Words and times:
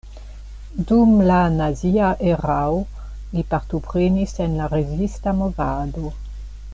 Dum 0.91 1.11
la 1.31 1.41
nazia 1.57 2.07
erao 2.31 2.79
li 3.35 3.45
partoprenis 3.53 4.35
en 4.47 4.59
la 4.63 4.73
rezista 4.75 5.39
movado. 5.43 6.13